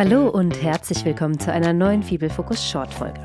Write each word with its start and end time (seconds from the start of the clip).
Hallo 0.00 0.30
und 0.30 0.62
herzlich 0.62 1.04
willkommen 1.04 1.38
zu 1.38 1.52
einer 1.52 1.74
neuen 1.74 2.02
Fibelfokus 2.02 2.66
Short-Folge. 2.66 3.20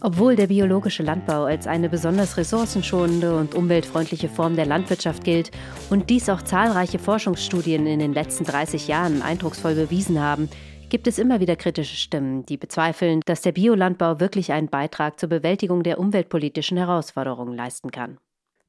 Obwohl 0.00 0.36
der 0.36 0.46
biologische 0.46 1.02
Landbau 1.02 1.44
als 1.44 1.66
eine 1.66 1.90
besonders 1.90 2.38
ressourcenschonende 2.38 3.36
und 3.36 3.54
umweltfreundliche 3.54 4.30
Form 4.30 4.56
der 4.56 4.64
Landwirtschaft 4.64 5.22
gilt 5.22 5.50
und 5.90 6.08
dies 6.08 6.30
auch 6.30 6.40
zahlreiche 6.40 6.98
Forschungsstudien 6.98 7.86
in 7.86 7.98
den 7.98 8.14
letzten 8.14 8.44
30 8.44 8.88
Jahren 8.88 9.20
eindrucksvoll 9.20 9.74
bewiesen 9.74 10.18
haben, 10.18 10.48
gibt 10.88 11.06
es 11.08 11.18
immer 11.18 11.40
wieder 11.40 11.56
kritische 11.56 11.96
Stimmen, 11.96 12.46
die 12.46 12.56
bezweifeln, 12.56 13.20
dass 13.26 13.42
der 13.42 13.52
Biolandbau 13.52 14.18
wirklich 14.18 14.50
einen 14.50 14.70
Beitrag 14.70 15.20
zur 15.20 15.28
Bewältigung 15.28 15.82
der 15.82 15.98
umweltpolitischen 15.98 16.78
Herausforderungen 16.78 17.54
leisten 17.54 17.90
kann. 17.90 18.16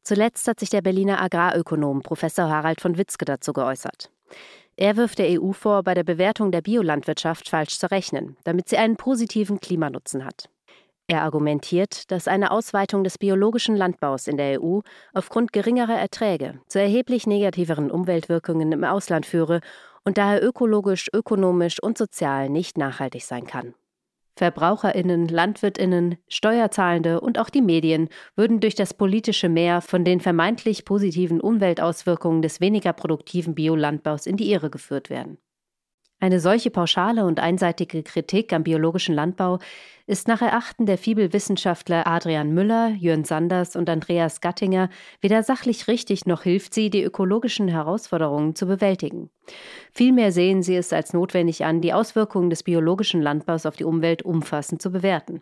Zuletzt 0.04 0.46
hat 0.50 0.60
sich 0.60 0.72
der 0.72 0.82
Berliner 0.82 1.22
Agrarökonom 1.22 2.02
Professor 2.02 2.50
Harald 2.50 2.82
von 2.82 2.98
Witzke 2.98 3.24
dazu 3.24 3.54
geäußert. 3.54 4.12
Er 4.82 4.96
wirft 4.96 5.20
der 5.20 5.42
EU 5.42 5.52
vor, 5.52 5.84
bei 5.84 5.94
der 5.94 6.06
Bewertung 6.06 6.54
der 6.54 6.62
Biolandwirtschaft 6.62 7.50
falsch 7.50 7.78
zu 7.78 7.92
rechnen, 7.92 8.38
damit 8.46 8.70
sie 8.70 8.78
einen 8.78 8.96
positiven 8.96 9.60
Klimanutzen 9.60 10.24
hat. 10.24 10.50
Er 11.10 11.24
argumentiert, 11.24 12.10
dass 12.12 12.30
eine 12.30 12.50
Ausweitung 12.50 13.04
des 13.04 13.18
biologischen 13.18 13.76
Landbaus 13.76 14.26
in 14.26 14.38
der 14.38 14.62
EU 14.62 14.80
aufgrund 15.14 15.52
geringerer 15.52 16.00
Erträge 16.00 16.62
zu 16.70 16.80
erheblich 16.80 17.28
negativeren 17.28 17.92
Umweltwirkungen 17.92 18.72
im 18.72 18.86
Ausland 18.86 19.26
führe 19.26 19.60
und 20.06 20.18
daher 20.18 20.42
ökologisch, 20.42 21.10
ökonomisch 21.14 21.84
und 21.84 21.98
sozial 21.98 22.50
nicht 22.50 22.78
nachhaltig 22.78 23.26
sein 23.26 23.46
kann. 23.46 23.74
Verbraucherinnen, 24.40 25.28
Landwirtinnen, 25.28 26.16
Steuerzahlende 26.30 27.20
und 27.20 27.38
auch 27.40 27.50
die 27.50 27.62
Medien 27.62 28.08
würden 28.38 28.62
durch 28.62 28.74
das 28.74 28.94
politische 28.94 29.50
Meer 29.50 29.82
von 29.82 30.06
den 30.06 30.22
vermeintlich 30.22 30.86
positiven 30.86 31.42
Umweltauswirkungen 31.42 32.42
des 32.42 32.62
weniger 32.62 32.94
produktiven 32.94 33.54
Biolandbaus 33.54 34.26
in 34.26 34.38
die 34.38 34.50
Irre 34.50 34.70
geführt 34.70 35.10
werden. 35.10 35.40
Eine 36.22 36.42
solche 36.42 36.70
pauschale 36.70 37.26
und 37.26 37.40
einseitige 37.40 38.04
Kritik 38.04 38.52
am 38.52 38.64
biologischen 38.64 39.16
Landbau 39.16 39.60
ist 40.06 40.28
nach 40.28 40.42
Erachten 40.42 40.86
der 40.86 40.98
Fibelwissenschaftler 40.98 42.08
Adrian 42.08 42.54
Müller, 42.54 42.90
Jörn 42.90 43.24
Sanders 43.24 43.78
und 43.78 43.90
Andreas 43.90 44.42
Gattinger 44.42 44.90
weder 45.22 45.44
sachlich 45.44 45.88
richtig 45.88 46.26
noch 46.26 46.44
hilft 46.44 46.74
sie, 46.74 46.90
die 46.90 47.04
ökologischen 47.04 47.70
Herausforderungen 47.70 48.54
zu 48.54 48.66
bewältigen. 48.66 49.30
Vielmehr 49.94 50.34
sehen 50.34 50.62
sie 50.62 50.76
es 50.76 50.92
als 50.92 51.14
notwendig 51.14 51.64
an, 51.64 51.80
die 51.80 51.94
Auswirkungen 51.94 52.50
des 52.50 52.64
biologischen 52.64 53.22
Landbaus 53.22 53.66
auf 53.66 53.78
die 53.78 53.86
Umwelt 53.86 54.24
umfassend 54.24 54.82
zu 54.82 54.92
bewerten. 54.92 55.42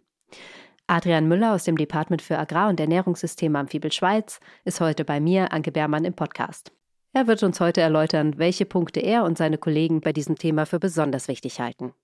Adrian 0.86 1.28
Müller 1.28 1.54
aus 1.54 1.64
dem 1.64 1.78
Department 1.78 2.22
für 2.22 2.38
Agrar- 2.38 2.70
und 2.70 2.80
Ernährungssysteme 2.80 3.58
am 3.58 3.68
Fibel 3.68 3.92
Schweiz 3.92 4.40
ist 4.64 4.80
heute 4.80 5.06
bei 5.06 5.20
mir, 5.20 5.52
Anke 5.52 5.72
Bermann, 5.72 6.06
im 6.06 6.14
Podcast. 6.14 6.72
Er 7.18 7.26
wird 7.26 7.42
uns 7.42 7.60
heute 7.60 7.82
erläutern, 7.82 8.38
welche 8.38 8.64
Punkte 8.68 9.00
er 9.00 9.24
und 9.24 9.40
seine 9.40 9.58
Kollegen 9.58 10.02
bei 10.02 10.14
diesem 10.14 10.36
Thema 10.36 10.68
für 10.68 10.78
besonders 10.78 11.28
wichtig 11.28 11.60
halten. 11.60 11.96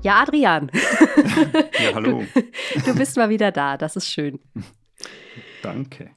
Ja, 0.00 0.22
Adrian. 0.22 0.70
ja, 1.78 1.90
hallo. 1.94 2.24
Du 2.86 2.94
bist 2.94 3.18
mal 3.18 3.28
wieder 3.28 3.52
da, 3.52 3.76
das 3.76 3.94
ist 3.94 4.06
schön. 4.06 4.40
Danke. 5.62 6.12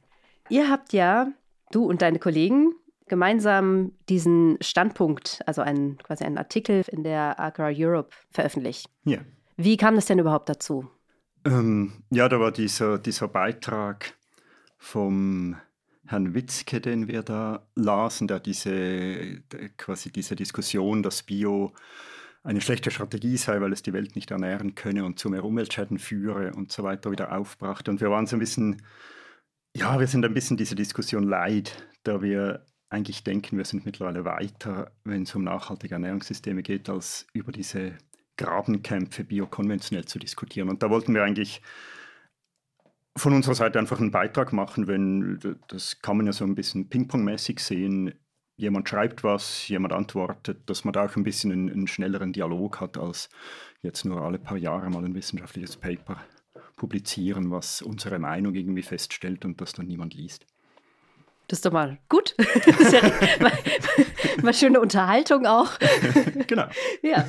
Ihr 0.47 0.69
habt 0.69 0.93
ja, 0.93 1.27
du 1.73 1.83
und 1.83 2.01
deine 2.01 2.19
Kollegen, 2.19 2.71
gemeinsam 3.09 3.91
diesen 4.07 4.57
Standpunkt, 4.61 5.41
also 5.45 5.61
einen, 5.61 5.97
quasi 5.97 6.23
einen 6.23 6.37
Artikel 6.37 6.85
in 6.89 7.03
der 7.03 7.37
Agra 7.37 7.69
Europe 7.69 8.11
veröffentlicht. 8.31 8.89
Ja. 9.03 9.17
Wie 9.57 9.75
kam 9.75 9.95
das 9.95 10.05
denn 10.05 10.19
überhaupt 10.19 10.47
dazu? 10.47 10.89
Ähm, 11.45 11.91
ja, 12.09 12.29
da 12.29 12.39
war 12.39 12.51
dieser, 12.51 12.97
dieser 12.99 13.27
Beitrag 13.27 14.13
vom 14.77 15.57
Herrn 16.05 16.33
Witzke, 16.33 16.81
den 16.81 17.07
wir 17.07 17.23
da 17.23 17.67
lasen, 17.75 18.27
der 18.27 18.39
diese 18.39 19.41
quasi 19.77 20.11
diese 20.11 20.35
Diskussion, 20.35 21.03
dass 21.03 21.23
Bio 21.23 21.73
eine 22.43 22.61
schlechte 22.61 22.91
Strategie 22.91 23.37
sei, 23.37 23.61
weil 23.61 23.71
es 23.71 23.83
die 23.83 23.93
Welt 23.93 24.15
nicht 24.15 24.31
ernähren 24.31 24.75
könne 24.75 25.05
und 25.05 25.17
zu 25.17 25.29
mehr 25.29 25.45
Umweltschäden 25.45 25.97
führe 25.97 26.51
und 26.53 26.71
so 26.71 26.83
weiter 26.83 27.11
wieder 27.11 27.35
aufbrachte. 27.37 27.89
Und 27.89 28.01
wir 28.01 28.09
waren 28.11 28.27
so 28.27 28.35
ein 28.35 28.39
bisschen, 28.39 28.81
ja, 29.75 29.99
wir 29.99 30.07
sind 30.07 30.25
ein 30.25 30.33
bisschen 30.33 30.57
diese 30.57 30.75
Diskussion 30.75 31.23
leid, 31.23 31.87
da 32.03 32.21
wir 32.21 32.65
eigentlich 32.89 33.23
denken, 33.23 33.57
wir 33.57 33.65
sind 33.65 33.85
mittlerweile 33.85 34.25
weiter, 34.25 34.91
wenn 35.03 35.23
es 35.23 35.33
um 35.35 35.43
nachhaltige 35.43 35.95
Ernährungssysteme 35.95 36.63
geht, 36.63 36.89
als 36.89 37.27
über 37.33 37.51
diese 37.51 37.97
Grabenkämpfe 38.37 39.23
biokonventionell 39.23 40.05
zu 40.05 40.19
diskutieren. 40.19 40.69
Und 40.69 40.83
da 40.83 40.89
wollten 40.89 41.13
wir 41.13 41.23
eigentlich 41.23 41.61
von 43.15 43.33
unserer 43.33 43.55
Seite 43.55 43.79
einfach 43.79 43.99
einen 43.99 44.11
Beitrag 44.11 44.53
machen, 44.53 44.87
wenn 44.87 45.39
das 45.67 46.01
kann 46.01 46.17
man 46.17 46.25
ja 46.25 46.33
so 46.33 46.45
ein 46.45 46.55
bisschen 46.55 46.89
Ping-Pong-mäßig 46.89 47.59
sehen. 47.59 48.13
Jemand 48.55 48.89
schreibt 48.89 49.23
was, 49.23 49.67
jemand 49.67 49.93
antwortet, 49.93 50.69
dass 50.69 50.83
man 50.83 50.93
da 50.93 51.05
auch 51.05 51.15
ein 51.15 51.23
bisschen 51.23 51.51
einen, 51.51 51.69
einen, 51.69 51.87
schnelleren 51.87 52.33
Dialog 52.33 52.81
hat, 52.81 52.97
als 52.97 53.29
jetzt 53.81 54.05
nur 54.05 54.21
alle 54.21 54.39
paar 54.39 54.57
Jahre 54.57 54.89
mal 54.89 55.03
ein 55.03 55.15
wissenschaftliches 55.15 55.77
Paper 55.77 56.23
publizieren, 56.75 57.51
was 57.51 57.81
unsere 57.81 58.19
Meinung 58.19 58.55
irgendwie 58.55 58.83
feststellt 58.83 59.45
und 59.45 59.61
das 59.61 59.73
dann 59.73 59.87
niemand 59.87 60.13
liest. 60.13 60.45
Das 61.47 61.57
ist 61.57 61.65
doch 61.65 61.71
mal 61.71 61.97
gut. 62.07 62.35
ja 62.91 63.01
mal, 63.39 63.51
mal, 64.41 64.53
schöne 64.53 64.79
Unterhaltung 64.79 65.45
auch. 65.45 65.71
genau. 66.47 66.65
Ja, 67.01 67.27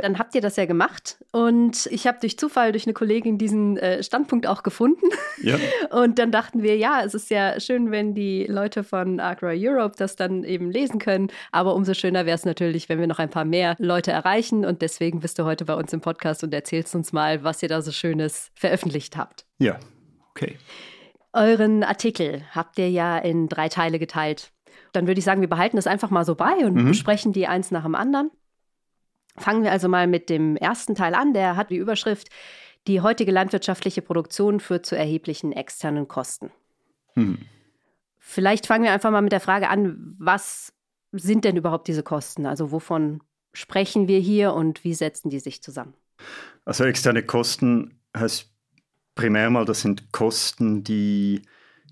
dann 0.00 0.18
habt 0.18 0.34
ihr 0.34 0.40
das 0.40 0.56
ja 0.56 0.66
gemacht 0.66 1.18
und 1.30 1.86
ich 1.86 2.06
habe 2.06 2.18
durch 2.20 2.38
Zufall 2.38 2.72
durch 2.72 2.86
eine 2.86 2.92
Kollegin 2.92 3.38
diesen 3.38 3.76
äh, 3.76 4.02
Standpunkt 4.02 4.46
auch 4.46 4.62
gefunden. 4.62 5.06
Ja. 5.42 5.58
Und 5.90 6.18
dann 6.18 6.30
dachten 6.30 6.62
wir, 6.62 6.76
ja, 6.76 7.02
es 7.04 7.14
ist 7.14 7.30
ja 7.30 7.58
schön, 7.60 7.90
wenn 7.90 8.14
die 8.14 8.44
Leute 8.44 8.84
von 8.84 9.20
Agra 9.20 9.52
Europe 9.54 9.94
das 9.96 10.16
dann 10.16 10.44
eben 10.44 10.70
lesen 10.70 10.98
können, 10.98 11.28
aber 11.50 11.74
umso 11.74 11.94
schöner 11.94 12.26
wäre 12.26 12.36
es 12.36 12.44
natürlich, 12.44 12.88
wenn 12.88 13.00
wir 13.00 13.06
noch 13.06 13.18
ein 13.18 13.30
paar 13.30 13.44
mehr 13.44 13.76
Leute 13.78 14.10
erreichen 14.10 14.64
und 14.64 14.82
deswegen 14.82 15.20
bist 15.20 15.38
du 15.38 15.44
heute 15.44 15.64
bei 15.64 15.74
uns 15.74 15.92
im 15.92 16.00
Podcast 16.00 16.42
und 16.44 16.52
erzählst 16.52 16.94
uns 16.94 17.12
mal, 17.12 17.42
was 17.44 17.62
ihr 17.62 17.68
da 17.68 17.82
so 17.82 17.92
Schönes 17.92 18.50
veröffentlicht 18.54 19.16
habt. 19.16 19.46
Ja, 19.58 19.78
okay. 20.30 20.58
Euren 21.32 21.82
Artikel 21.82 22.42
habt 22.50 22.78
ihr 22.78 22.90
ja 22.90 23.18
in 23.18 23.48
drei 23.48 23.68
Teile 23.68 23.98
geteilt. 23.98 24.52
Dann 24.92 25.06
würde 25.06 25.18
ich 25.18 25.24
sagen, 25.24 25.40
wir 25.40 25.48
behalten 25.48 25.76
das 25.76 25.86
einfach 25.86 26.10
mal 26.10 26.24
so 26.24 26.34
bei 26.34 26.66
und 26.66 26.74
mhm. 26.74 26.88
besprechen 26.88 27.32
die 27.32 27.46
eins 27.46 27.70
nach 27.70 27.84
dem 27.84 27.94
anderen. 27.94 28.30
Fangen 29.36 29.62
wir 29.62 29.72
also 29.72 29.88
mal 29.88 30.06
mit 30.06 30.28
dem 30.28 30.56
ersten 30.56 30.94
Teil 30.94 31.14
an. 31.14 31.32
Der 31.32 31.56
hat 31.56 31.70
die 31.70 31.76
Überschrift 31.76 32.28
Die 32.88 33.00
heutige 33.00 33.30
landwirtschaftliche 33.30 34.02
Produktion 34.02 34.58
führt 34.58 34.84
zu 34.84 34.96
erheblichen 34.96 35.52
externen 35.52 36.08
Kosten. 36.08 36.50
Mhm. 37.14 37.38
Vielleicht 38.18 38.66
fangen 38.66 38.84
wir 38.84 38.92
einfach 38.92 39.10
mal 39.10 39.22
mit 39.22 39.32
der 39.32 39.40
Frage 39.40 39.68
an, 39.68 40.16
was 40.18 40.72
sind 41.12 41.44
denn 41.44 41.56
überhaupt 41.56 41.86
diese 41.86 42.02
Kosten? 42.02 42.44
Also 42.44 42.72
wovon 42.72 43.22
sprechen 43.52 44.08
wir 44.08 44.18
hier 44.18 44.54
und 44.54 44.82
wie 44.82 44.94
setzen 44.94 45.30
die 45.30 45.38
sich 45.38 45.62
zusammen? 45.62 45.94
Also 46.64 46.84
externe 46.84 47.22
Kosten 47.22 48.00
heißt 48.16 48.51
primär 49.14 49.50
mal, 49.50 49.64
das 49.64 49.80
sind 49.80 50.12
Kosten, 50.12 50.84
die 50.84 51.42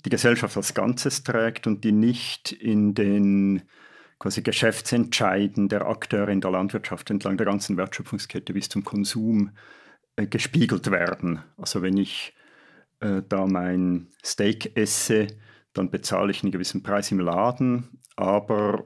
die 0.05 0.11
Gesellschaft 0.11 0.57
als 0.57 0.75
Ganzes 0.75 1.23
trägt 1.23 1.67
und 1.67 1.85
die 1.85 1.93
nicht 1.93 2.53
in 2.53 2.95
den 2.95 3.63
quasi 4.19 4.43
Geschäftsentscheiden 4.43 5.69
der 5.69 5.87
Akteure 5.87 6.29
in 6.29 6.41
der 6.41 6.51
Landwirtschaft 6.51 7.11
entlang 7.11 7.37
der 7.37 7.47
ganzen 7.47 7.77
Wertschöpfungskette 7.77 8.53
bis 8.53 8.69
zum 8.69 8.85
Konsum 8.85 9.53
äh, 10.17 10.27
gespiegelt 10.27 10.91
werden. 10.91 11.43
Also 11.57 11.83
wenn 11.83 11.97
ich 11.97 12.35
äh, 13.01 13.23
da 13.29 13.47
mein 13.47 14.09
Steak 14.25 14.77
esse, 14.77 15.27
dann 15.73 15.91
bezahle 15.91 16.31
ich 16.31 16.43
einen 16.43 16.53
gewissen 16.53 16.83
Preis 16.83 17.11
im 17.13 17.21
Laden, 17.21 18.01
aber 18.17 18.85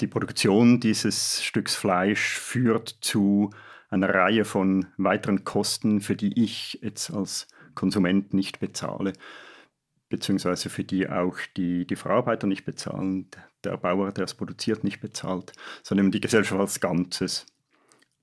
die 0.00 0.06
Produktion 0.06 0.80
dieses 0.80 1.42
Stücks 1.42 1.74
Fleisch 1.74 2.38
führt 2.38 2.98
zu 3.00 3.50
einer 3.88 4.12
Reihe 4.12 4.44
von 4.44 4.86
weiteren 4.96 5.44
Kosten, 5.44 6.00
für 6.00 6.16
die 6.16 6.42
ich 6.42 6.78
jetzt 6.82 7.10
als 7.10 7.48
Konsument 7.74 8.34
nicht 8.34 8.60
bezahle, 8.60 9.12
beziehungsweise 10.08 10.70
für 10.70 10.84
die 10.84 11.08
auch 11.08 11.36
die, 11.56 11.86
die 11.86 11.96
Verarbeiter 11.96 12.46
nicht 12.46 12.64
bezahlen, 12.64 13.28
der 13.64 13.76
Bauer, 13.76 14.12
der 14.12 14.24
es 14.24 14.34
produziert, 14.34 14.84
nicht 14.84 15.00
bezahlt, 15.00 15.52
sondern 15.82 16.10
die 16.10 16.20
Gesellschaft 16.20 16.60
als 16.60 16.80
Ganzes. 16.80 17.46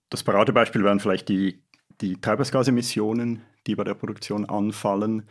Das 0.09 0.23
Paradebeispiel 0.23 0.83
wären 0.83 0.99
vielleicht 0.99 1.29
die, 1.29 1.63
die 2.01 2.19
Treibhausgasemissionen, 2.19 3.41
die 3.67 3.75
bei 3.75 3.83
der 3.83 3.93
Produktion 3.93 4.45
anfallen. 4.45 5.27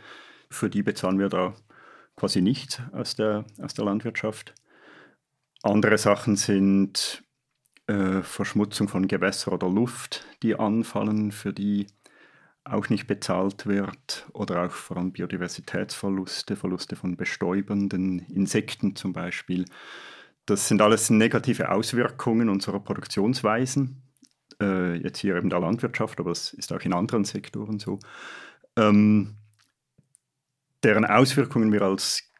Für 0.49 0.69
die 0.69 0.83
bezahlen 0.83 1.19
wir 1.19 1.29
da 1.29 1.53
quasi 2.15 2.41
nichts 2.41 2.81
aus 2.91 3.15
der, 3.15 3.45
aus 3.61 3.73
der 3.73 3.85
Landwirtschaft. 3.85 4.53
Andere 5.63 5.97
Sachen 5.97 6.35
sind 6.35 7.23
äh, 7.87 8.21
Verschmutzung 8.21 8.87
von 8.87 9.07
Gewässer 9.07 9.51
oder 9.51 9.69
Luft, 9.69 10.25
die 10.41 10.55
anfallen, 10.55 11.31
für 11.31 11.53
die 11.53 11.87
auch 12.63 12.87
nicht 12.89 13.07
bezahlt 13.07 13.65
wird 13.65 14.25
oder 14.33 14.65
auch 14.65 14.71
vor 14.71 14.97
allem 14.97 15.11
Biodiversitätsverluste, 15.11 16.55
Verluste 16.55 16.95
von 16.95 17.17
bestäubenden 17.17 18.19
Insekten 18.19 18.95
zum 18.95 19.11
Beispiel. 19.11 19.65
Das 20.45 20.67
sind 20.67 20.81
alles 20.81 21.09
negative 21.09 21.71
Auswirkungen 21.71 22.49
unserer 22.49 22.79
Produktionsweisen, 22.79 24.01
äh, 24.61 24.95
jetzt 24.95 25.19
hier 25.19 25.35
in 25.37 25.49
der 25.49 25.59
Landwirtschaft, 25.59 26.19
aber 26.19 26.31
es 26.31 26.53
ist 26.53 26.71
auch 26.71 26.81
in 26.81 26.93
anderen 26.93 27.25
Sektoren 27.25 27.79
so, 27.79 27.99
ähm, 28.77 29.35
deren 30.83 31.05
Auswirkungen 31.05 31.71
wir 31.71 31.81
als 31.81 32.31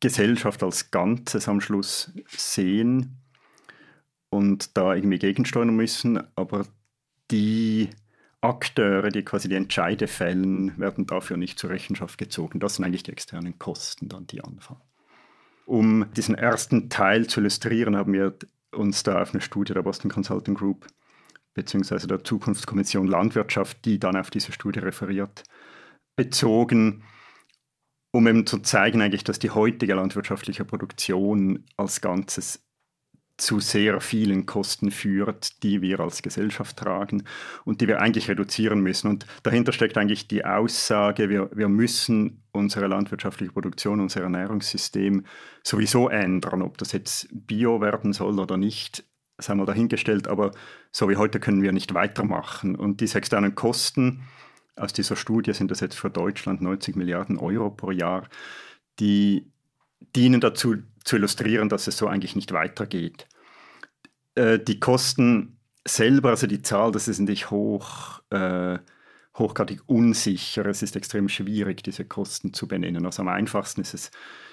Gesellschaft 0.00 0.62
als 0.62 0.90
Ganzes 0.90 1.48
am 1.48 1.60
Schluss 1.62 2.12
sehen 2.28 3.22
und 4.30 4.76
da 4.76 4.94
irgendwie 4.94 5.18
gegensteuern 5.18 5.74
müssen, 5.74 6.22
aber 6.36 6.66
die 7.30 7.90
Akteure, 8.40 9.10
die 9.10 9.24
quasi 9.24 9.48
die 9.48 9.54
Entscheide 9.54 10.06
fällen, 10.06 10.78
werden 10.78 11.06
dafür 11.06 11.36
nicht 11.36 11.58
zur 11.58 11.70
Rechenschaft 11.70 12.18
gezogen. 12.18 12.60
Das 12.60 12.76
sind 12.76 12.84
eigentlich 12.84 13.02
die 13.02 13.12
externen 13.12 13.58
Kosten, 13.58 14.08
dann 14.08 14.26
die 14.26 14.42
anfallen. 14.42 14.80
Um 15.64 16.06
diesen 16.16 16.36
ersten 16.36 16.88
Teil 16.88 17.26
zu 17.26 17.40
illustrieren, 17.40 17.96
haben 17.96 18.12
wir 18.12 18.36
uns 18.72 19.02
da 19.02 19.20
auf 19.20 19.32
eine 19.32 19.40
Studie 19.40 19.74
der 19.74 19.82
Boston 19.82 20.10
Consulting 20.10 20.54
Group 20.54 20.86
bzw. 21.54 22.06
der 22.06 22.22
Zukunftskommission 22.22 23.08
Landwirtschaft, 23.08 23.84
die 23.84 23.98
dann 23.98 24.16
auf 24.16 24.30
diese 24.30 24.52
Studie 24.52 24.80
referiert, 24.80 25.42
bezogen, 26.14 27.02
um 28.12 28.26
eben 28.28 28.46
zu 28.46 28.58
zeigen, 28.58 29.02
eigentlich, 29.02 29.24
dass 29.24 29.38
die 29.38 29.50
heutige 29.50 29.94
landwirtschaftliche 29.94 30.64
Produktion 30.64 31.64
als 31.76 32.00
Ganzes 32.00 32.65
zu 33.36 33.60
sehr 33.60 34.00
vielen 34.00 34.46
Kosten 34.46 34.90
führt, 34.90 35.62
die 35.62 35.82
wir 35.82 36.00
als 36.00 36.22
Gesellschaft 36.22 36.76
tragen 36.76 37.24
und 37.64 37.80
die 37.80 37.88
wir 37.88 38.00
eigentlich 38.00 38.28
reduzieren 38.28 38.80
müssen. 38.80 39.08
Und 39.08 39.26
dahinter 39.42 39.72
steckt 39.72 39.98
eigentlich 39.98 40.26
die 40.26 40.44
Aussage, 40.44 41.28
wir, 41.28 41.50
wir 41.54 41.68
müssen 41.68 42.42
unsere 42.52 42.86
landwirtschaftliche 42.86 43.52
Produktion, 43.52 44.00
unser 44.00 44.22
Ernährungssystem 44.22 45.24
sowieso 45.62 46.08
ändern. 46.08 46.62
Ob 46.62 46.78
das 46.78 46.92
jetzt 46.92 47.28
Bio 47.30 47.80
werden 47.80 48.14
soll 48.14 48.40
oder 48.40 48.56
nicht, 48.56 49.04
sei 49.38 49.54
mal 49.54 49.66
dahingestellt, 49.66 50.28
aber 50.28 50.52
so 50.90 51.08
wie 51.10 51.16
heute 51.16 51.38
können 51.38 51.62
wir 51.62 51.72
nicht 51.72 51.92
weitermachen. 51.92 52.74
Und 52.74 53.02
diese 53.02 53.18
externen 53.18 53.54
Kosten 53.54 54.22
aus 54.76 54.94
dieser 54.94 55.16
Studie 55.16 55.52
sind 55.52 55.70
das 55.70 55.80
jetzt 55.80 55.98
für 55.98 56.10
Deutschland 56.10 56.62
90 56.62 56.96
Milliarden 56.96 57.38
Euro 57.38 57.70
pro 57.70 57.90
Jahr, 57.90 58.28
die 58.98 59.50
dienen 60.14 60.40
dazu 60.40 60.76
zu 61.06 61.16
illustrieren, 61.16 61.68
dass 61.68 61.86
es 61.86 61.96
so 61.96 62.08
eigentlich 62.08 62.36
nicht 62.36 62.52
weitergeht. 62.52 63.26
Äh, 64.34 64.58
die 64.58 64.80
Kosten 64.80 65.58
selber, 65.86 66.30
also 66.30 66.46
die 66.46 66.62
Zahl, 66.62 66.90
das 66.90 67.06
ist 67.06 67.20
nicht 67.20 67.50
hoch, 67.50 68.20
äh, 68.30 68.78
hochgradig 69.36 69.82
unsicher. 69.86 70.66
Es 70.66 70.82
ist 70.82 70.96
extrem 70.96 71.28
schwierig, 71.28 71.84
diese 71.84 72.04
Kosten 72.04 72.52
zu 72.52 72.66
benennen. 72.66 73.06
Also 73.06 73.22
am 73.22 73.28
einfachsten 73.28 73.82
ist 73.82 73.94
es 73.94 74.10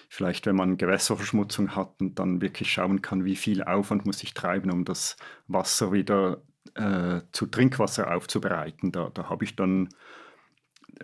vielleicht, 0.10 0.46
wenn 0.46 0.56
man 0.56 0.78
Gewässerverschmutzung 0.78 1.76
hat 1.76 2.00
und 2.00 2.20
dann 2.20 2.40
wirklich 2.40 2.72
schauen 2.72 3.02
kann, 3.02 3.26
wie 3.26 3.36
viel 3.36 3.64
Aufwand 3.64 4.06
muss 4.06 4.22
ich 4.22 4.36
treiben, 4.36 4.70
um 4.70 4.86
das 4.86 5.16
Wasser 5.48 5.92
wieder 5.92 6.44
äh, 6.76 7.22
zu 7.32 7.48
Trinkwasser 7.48 8.14
aufzubereiten. 8.14 8.92
Da, 8.92 9.10
da 9.12 9.28
habe 9.28 9.44
ich 9.44 9.56
dann, 9.56 9.90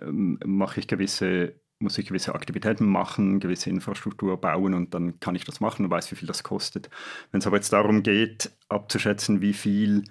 ähm, 0.00 0.38
mache 0.44 0.78
ich 0.78 0.86
gewisse 0.86 1.54
muss 1.80 1.98
ich 1.98 2.06
gewisse 2.06 2.34
Aktivitäten 2.34 2.86
machen, 2.86 3.40
gewisse 3.40 3.70
Infrastruktur 3.70 4.38
bauen 4.40 4.74
und 4.74 4.94
dann 4.94 5.18
kann 5.18 5.34
ich 5.34 5.44
das 5.44 5.60
machen 5.60 5.86
und 5.86 5.90
weiß, 5.90 6.12
wie 6.12 6.16
viel 6.16 6.28
das 6.28 6.42
kostet. 6.42 6.90
Wenn 7.32 7.40
es 7.40 7.46
aber 7.46 7.56
jetzt 7.56 7.72
darum 7.72 8.02
geht, 8.02 8.52
abzuschätzen, 8.68 9.40
wie 9.40 9.54
viel 9.54 10.04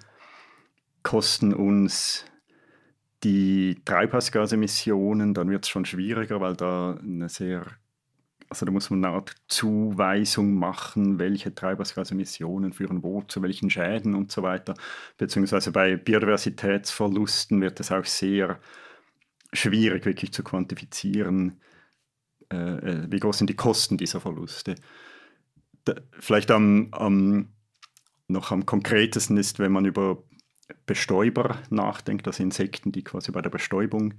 kosten 1.02 1.54
uns 1.54 2.24
die 3.22 3.80
Treibhausgasemissionen, 3.84 5.32
dann 5.32 5.50
wird 5.50 5.64
es 5.64 5.70
schon 5.70 5.84
schwieriger, 5.84 6.40
weil 6.40 6.56
da 6.56 6.98
eine 7.00 7.28
sehr, 7.28 7.66
also 8.48 8.66
da 8.66 8.72
muss 8.72 8.90
man 8.90 9.04
eine 9.04 9.14
Art 9.14 9.34
Zuweisung 9.46 10.54
machen, 10.54 11.18
welche 11.20 11.54
Treibhausgasemissionen 11.54 12.72
führen 12.72 13.02
wo 13.04 13.22
zu 13.22 13.42
welchen 13.42 13.70
Schäden 13.70 14.14
und 14.14 14.32
so 14.32 14.42
weiter. 14.42 14.74
Beziehungsweise 15.18 15.70
bei 15.70 15.96
Biodiversitätsverlusten 15.96 17.60
wird 17.60 17.78
es 17.78 17.92
auch 17.92 18.04
sehr 18.04 18.58
schwierig 19.52 20.04
wirklich 20.04 20.32
zu 20.32 20.42
quantifizieren, 20.42 21.60
äh, 22.52 22.56
äh, 22.56 23.06
wie 23.10 23.18
groß 23.18 23.38
sind 23.38 23.50
die 23.50 23.56
Kosten 23.56 23.96
dieser 23.96 24.20
Verluste. 24.20 24.74
Da, 25.84 25.94
vielleicht 26.18 26.50
am, 26.50 26.88
am, 26.92 27.48
noch 28.28 28.50
am 28.50 28.66
konkretesten 28.66 29.36
ist, 29.36 29.58
wenn 29.58 29.72
man 29.72 29.84
über 29.84 30.22
Bestäuber 30.86 31.58
nachdenkt, 31.70 32.26
also 32.26 32.42
Insekten, 32.42 32.92
die 32.92 33.02
quasi 33.02 33.32
bei 33.32 33.42
der 33.42 33.50
Bestäubung 33.50 34.14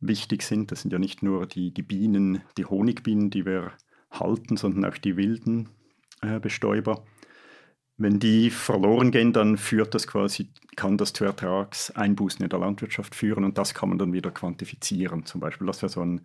wichtig 0.00 0.42
sind. 0.42 0.70
Das 0.70 0.82
sind 0.82 0.92
ja 0.92 0.98
nicht 0.98 1.22
nur 1.22 1.46
die, 1.46 1.72
die 1.72 1.82
Bienen, 1.82 2.42
die 2.56 2.64
Honigbienen, 2.64 3.30
die 3.30 3.44
wir 3.44 3.72
halten, 4.10 4.56
sondern 4.56 4.84
auch 4.84 4.98
die 4.98 5.16
wilden 5.16 5.68
äh, 6.22 6.40
Bestäuber. 6.40 7.04
Wenn 8.00 8.18
die 8.18 8.48
verloren 8.48 9.10
gehen, 9.10 9.34
dann 9.34 9.58
führt 9.58 9.94
das 9.94 10.06
quasi, 10.06 10.48
kann 10.74 10.96
das 10.96 11.12
zu 11.12 11.26
Ertragseinbußen 11.26 12.42
in 12.42 12.48
der 12.48 12.58
Landwirtschaft 12.58 13.14
führen 13.14 13.44
und 13.44 13.58
das 13.58 13.74
kann 13.74 13.90
man 13.90 13.98
dann 13.98 14.14
wieder 14.14 14.30
quantifizieren. 14.30 15.26
Zum 15.26 15.38
Beispiel, 15.42 15.66
das 15.66 15.82
wäre 15.82 15.92
so 15.92 16.00
ein, 16.00 16.22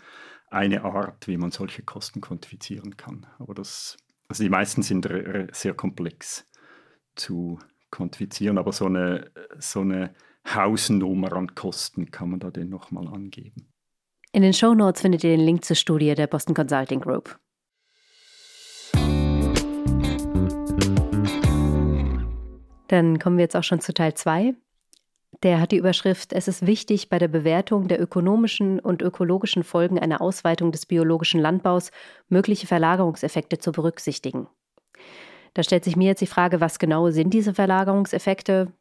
eine 0.50 0.86
Art, 0.86 1.28
wie 1.28 1.36
man 1.36 1.52
solche 1.52 1.84
Kosten 1.84 2.22
quantifizieren 2.22 2.96
kann. 2.96 3.26
Aber 3.40 3.54
das, 3.54 3.98
also 4.30 4.42
die 4.42 4.50
meisten 4.50 4.84
sind 4.84 5.06
sehr 5.52 5.74
komplex 5.74 6.46
zu 7.16 7.60
quantifizieren, 7.92 8.58
aber 8.58 8.72
so 8.72 8.86
eine, 8.86 9.30
so 9.60 9.82
eine 9.82 10.16
Hausnummer 10.48 11.34
an 11.34 11.56
Kosten 11.56 12.10
kann 12.10 12.30
man 12.30 12.40
da 12.40 12.52
den 12.52 12.70
nochmal 12.70 13.10
angeben. 13.10 13.68
In 14.32 14.44
den 14.44 14.54
Show 14.54 14.76
Notes 14.76 15.02
findet 15.02 15.26
ihr 15.26 15.32
den 15.32 15.46
Link 15.46 15.66
zur 15.66 15.76
Studie 15.76 16.16
der 16.16 16.28
Boston 16.28 16.56
Consulting 16.56 17.02
Group. 17.02 17.38
Dann 22.88 23.20
kommen 23.20 23.38
wir 23.38 23.44
jetzt 23.44 23.56
auch 23.56 23.64
schon 23.64 23.82
zu 23.82 23.94
Teil 23.94 24.14
2. 24.14 24.54
Der 25.44 25.60
hat 25.60 25.72
die 25.72 25.78
Überschrift 25.78 26.34
Es 26.34 26.48
ist 26.48 26.66
wichtig, 26.66 27.10
bei 27.10 27.20
der 27.20 27.28
Bewertung 27.28 27.88
der 27.88 28.02
ökonomischen 28.02 28.80
und 28.80 29.02
ökologischen 29.02 29.64
Folgen 29.64 30.00
einer 30.00 30.22
Ausweitung 30.22 30.72
des 30.72 30.86
biologischen 30.86 31.42
Landbaus 31.42 31.92
mögliche 32.30 32.68
Verlagerungseffekte 32.68 33.58
zu 33.58 33.72
berücksichtigen. 33.72 34.48
Da 35.54 35.64
stellt 35.64 35.84
sich 35.84 35.96
mir 35.96 36.08
jetzt 36.08 36.22
die 36.22 36.28
Frage, 36.28 36.62
was 36.62 36.80
genau 36.80 37.10
sind 37.10 37.34
diese 37.34 37.54
Verlagerungseffekte? 37.54 38.72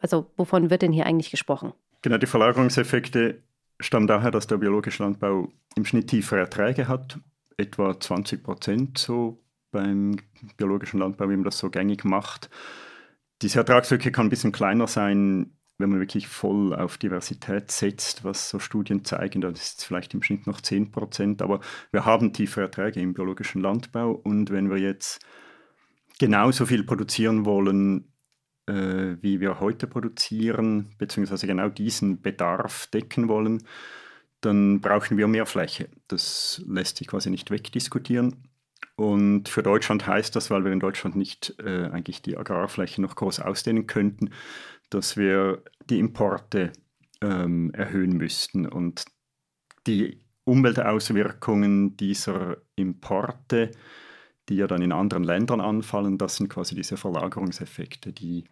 Also 0.00 0.26
wovon 0.36 0.70
wird 0.70 0.82
denn 0.82 0.92
hier 0.92 1.06
eigentlich 1.06 1.30
gesprochen? 1.30 1.72
Genau, 2.02 2.18
die 2.18 2.26
Verlagerungseffekte 2.26 3.42
stammen 3.80 4.06
daher, 4.06 4.30
dass 4.30 4.46
der 4.46 4.56
biologische 4.58 5.02
Landbau 5.02 5.48
im 5.76 5.84
Schnitt 5.84 6.08
tiefere 6.08 6.40
Erträge 6.40 6.88
hat, 6.88 7.18
etwa 7.56 7.98
20 7.98 8.42
Prozent 8.42 8.98
so 8.98 9.38
beim 9.70 10.16
biologischen 10.56 11.00
Landbau, 11.00 11.28
wie 11.28 11.36
man 11.36 11.44
das 11.44 11.58
so 11.58 11.70
gängig 11.70 12.04
macht. 12.04 12.50
Diese 13.42 13.60
Ertragslücke 13.60 14.10
kann 14.10 14.26
ein 14.26 14.30
bisschen 14.30 14.52
kleiner 14.52 14.86
sein, 14.86 15.58
wenn 15.78 15.90
man 15.90 16.00
wirklich 16.00 16.26
voll 16.26 16.74
auf 16.74 16.98
Diversität 16.98 17.70
setzt, 17.70 18.24
was 18.24 18.50
so 18.50 18.58
Studien 18.58 19.04
zeigen, 19.04 19.40
dann 19.40 19.52
ist 19.52 19.78
es 19.78 19.84
vielleicht 19.84 20.12
im 20.12 20.22
Schnitt 20.22 20.46
noch 20.46 20.60
10 20.60 20.90
Prozent, 20.90 21.40
aber 21.40 21.60
wir 21.92 22.04
haben 22.04 22.32
tiefe 22.32 22.60
Erträge 22.62 23.00
im 23.00 23.14
biologischen 23.14 23.62
Landbau 23.62 24.10
und 24.10 24.50
wenn 24.50 24.70
wir 24.70 24.78
jetzt 24.78 25.20
genauso 26.18 26.66
viel 26.66 26.82
produzieren 26.82 27.44
wollen, 27.44 28.12
äh, 28.66 29.16
wie 29.20 29.40
wir 29.40 29.60
heute 29.60 29.86
produzieren, 29.86 30.90
beziehungsweise 30.98 31.46
genau 31.46 31.68
diesen 31.68 32.20
Bedarf 32.20 32.88
decken 32.88 33.28
wollen, 33.28 33.62
dann 34.40 34.80
brauchen 34.80 35.16
wir 35.16 35.28
mehr 35.28 35.46
Fläche. 35.46 35.88
Das 36.08 36.62
lässt 36.66 36.98
sich 36.98 37.06
quasi 37.06 37.30
nicht 37.30 37.50
wegdiskutieren. 37.50 38.47
Und 38.98 39.48
für 39.48 39.62
Deutschland 39.62 40.08
heißt 40.08 40.34
das, 40.34 40.50
weil 40.50 40.64
wir 40.64 40.72
in 40.72 40.80
Deutschland 40.80 41.14
nicht 41.14 41.54
äh, 41.60 41.84
eigentlich 41.84 42.20
die 42.20 42.36
Agrarfläche 42.36 43.00
noch 43.00 43.14
groß 43.14 43.38
ausdehnen 43.38 43.86
könnten, 43.86 44.30
dass 44.90 45.16
wir 45.16 45.62
die 45.88 46.00
Importe 46.00 46.72
ähm, 47.20 47.70
erhöhen 47.74 48.16
müssten. 48.16 48.66
Und 48.66 49.04
die 49.86 50.20
Umweltauswirkungen 50.42 51.96
dieser 51.96 52.56
Importe, 52.74 53.70
die 54.48 54.56
ja 54.56 54.66
dann 54.66 54.82
in 54.82 54.90
anderen 54.90 55.22
Ländern 55.22 55.60
anfallen, 55.60 56.18
das 56.18 56.34
sind 56.34 56.48
quasi 56.48 56.74
diese 56.74 56.96
Verlagerungseffekte, 56.96 58.12
die 58.12 58.46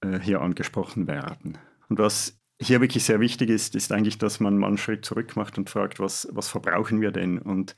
äh, 0.00 0.18
hier 0.18 0.40
angesprochen 0.40 1.06
werden. 1.06 1.56
Und 1.88 2.00
was 2.00 2.36
hier 2.60 2.80
wirklich 2.80 3.04
sehr 3.04 3.20
wichtig 3.20 3.50
ist, 3.50 3.76
ist 3.76 3.92
eigentlich, 3.92 4.18
dass 4.18 4.40
man 4.40 4.58
mal 4.58 4.66
einen 4.66 4.78
Schritt 4.78 5.04
zurück 5.04 5.36
macht 5.36 5.56
und 5.56 5.70
fragt, 5.70 6.00
was, 6.00 6.26
was 6.32 6.48
verbrauchen 6.48 7.00
wir 7.00 7.12
denn? 7.12 7.38
Und 7.38 7.76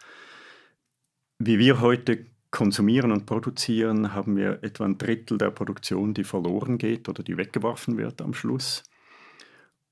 wie 1.39 1.59
wir 1.59 1.81
heute 1.81 2.27
konsumieren 2.51 3.13
und 3.13 3.27
produzieren, 3.27 4.15
haben 4.15 4.37
wir 4.37 4.63
etwa 4.63 4.85
ein 4.85 4.99
Drittel 4.99 5.39
der 5.39 5.51
Produktion, 5.51 6.15
die 6.15 6.25
verloren 6.25 6.79
geht 6.79 7.09
oder 7.09 7.23
die 7.23 7.37
weggeworfen 7.37 7.99
wird 7.99 8.23
am 8.23 8.35
Schluss. 8.35 8.83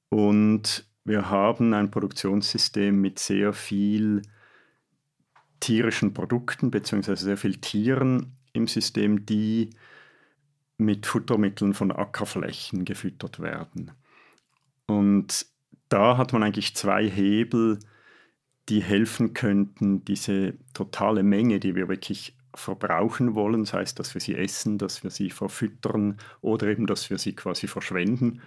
Und 0.09 0.87
wir 1.05 1.31
haben 1.31 1.75
ein 1.75 1.91
Produktionssystem 1.91 3.01
mit 3.01 3.19
sehr 3.19 3.53
viel 3.53 4.23
tierischen 5.61 6.15
Produkten 6.15 6.71
bzw. 6.71 7.15
sehr 7.15 7.37
viel 7.37 7.57
Tieren 7.57 8.37
im 8.53 8.67
System, 8.67 9.27
die 9.27 9.71
mit 10.79 11.07
Futtermitteln 11.07 11.75
von 11.75 11.93
Ackerflächen 11.93 12.85
gefüttert 12.85 13.41
werden. 13.41 13.93
Und 14.87 15.47
da 15.89 16.17
hat 16.17 16.33
man 16.33 16.43
eigentlich 16.43 16.75
zwei 16.75 17.09
Hebel, 17.09 17.79
die 18.69 18.83
helfen 18.83 19.33
könnten, 19.35 20.05
diese 20.05 20.55
totale 20.75 21.23
Menge, 21.23 21.61
die 21.61 21.75
wir 21.75 21.89
wirklich 21.89 22.37
verbrauchen 22.55 23.35
wollen, 23.35 23.65
sei 23.65 23.83
es, 23.83 23.95
dass 23.95 24.15
wir 24.15 24.21
sie 24.21 24.35
essen, 24.35 24.79
dass 24.79 25.05
wir 25.05 25.11
sie 25.11 25.31
verfüttern 25.31 26.17
oder 26.41 26.67
eben, 26.67 26.87
dass 26.87 27.11
wir 27.11 27.19
sie 27.19 27.35
quasi 27.35 27.67
verschwenden, 27.67 28.41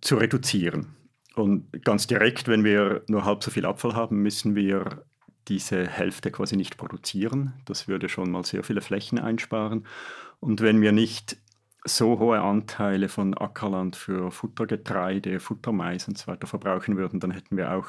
zu 0.00 0.16
reduzieren. 0.16 0.94
Und 1.34 1.84
ganz 1.84 2.06
direkt, 2.06 2.48
wenn 2.48 2.64
wir 2.64 3.02
nur 3.08 3.24
halb 3.24 3.42
so 3.42 3.50
viel 3.50 3.66
Abfall 3.66 3.94
haben, 3.94 4.22
müssen 4.22 4.54
wir 4.54 5.04
diese 5.48 5.86
Hälfte 5.86 6.30
quasi 6.30 6.56
nicht 6.56 6.76
produzieren. 6.76 7.52
Das 7.66 7.88
würde 7.88 8.08
schon 8.08 8.30
mal 8.30 8.44
sehr 8.44 8.62
viele 8.62 8.80
Flächen 8.80 9.18
einsparen. 9.18 9.86
Und 10.40 10.60
wenn 10.60 10.80
wir 10.80 10.92
nicht 10.92 11.36
so 11.84 12.18
hohe 12.18 12.40
Anteile 12.40 13.08
von 13.08 13.34
Ackerland 13.34 13.96
für 13.96 14.30
Futtergetreide, 14.30 15.38
Futtermais 15.38 16.08
und 16.08 16.18
so 16.18 16.26
weiter 16.26 16.46
verbrauchen 16.46 16.96
würden, 16.96 17.20
dann 17.20 17.30
hätten 17.30 17.56
wir 17.56 17.72
auch 17.72 17.88